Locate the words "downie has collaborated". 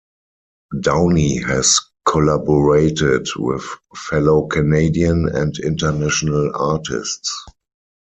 0.79-3.27